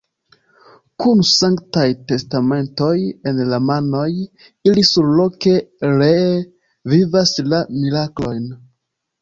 [1.01, 2.95] Kun sanktaj testamentoj
[3.33, 4.07] en la manoj,
[4.71, 5.55] ili surloke
[6.01, 6.27] ree
[6.95, 8.53] vivas la miraklojn.